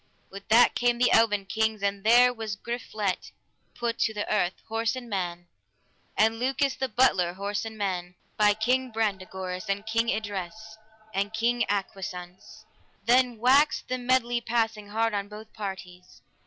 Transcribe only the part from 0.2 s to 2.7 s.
With that came the eleven kings, and there was